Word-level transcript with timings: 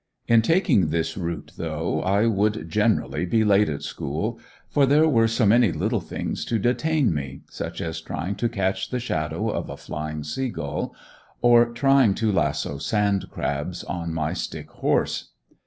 In 0.27 0.41
taking 0.41 0.87
this 0.89 1.15
route 1.15 1.51
though, 1.57 2.01
I 2.01 2.25
would 2.25 2.67
generally 2.67 3.23
be 3.27 3.43
late 3.45 3.69
at 3.69 3.83
school, 3.83 4.39
for 4.67 4.87
there 4.87 5.07
were 5.07 5.27
so 5.27 5.45
many 5.45 5.71
little 5.71 5.99
things 6.01 6.43
to 6.45 6.57
detain 6.57 7.13
me 7.13 7.41
such 7.51 7.81
as 7.81 8.01
trying 8.01 8.33
to 8.37 8.49
catch 8.49 8.89
the 8.89 8.99
shadow 8.99 9.49
of 9.51 9.69
a 9.69 9.77
flying 9.77 10.23
sea 10.23 10.49
gull, 10.49 10.95
or 11.43 11.67
trying 11.71 12.15
to 12.15 12.31
lasso 12.31 12.79
sand 12.79 13.29
crabs 13.29 13.83
on 13.83 14.11
my 14.11 14.33
stick 14.33 14.71
horse. 14.71 15.33